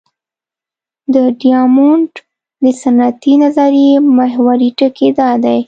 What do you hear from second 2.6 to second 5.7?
د سنتي نظریې محوري ټکی دا دی.